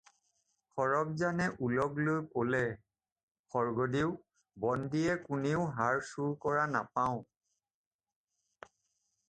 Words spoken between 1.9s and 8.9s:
লৈ ক'লে- "স্বৰ্গদেও! বন্দীয়ে কোনেও হাৰ চুৰ কৰা নাপাওঁ।